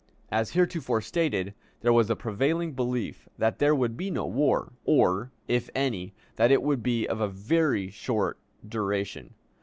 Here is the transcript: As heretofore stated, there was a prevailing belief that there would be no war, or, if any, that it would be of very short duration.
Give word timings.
As 0.31 0.53
heretofore 0.53 0.99
stated, 1.01 1.53
there 1.81 1.93
was 1.93 2.09
a 2.09 2.15
prevailing 2.15 2.73
belief 2.73 3.29
that 3.37 3.59
there 3.59 3.75
would 3.75 3.95
be 3.97 4.09
no 4.09 4.25
war, 4.25 4.73
or, 4.83 5.31
if 5.47 5.69
any, 5.75 6.15
that 6.37 6.49
it 6.49 6.63
would 6.63 6.81
be 6.81 7.05
of 7.07 7.31
very 7.35 7.91
short 7.91 8.39
duration. 8.67 9.35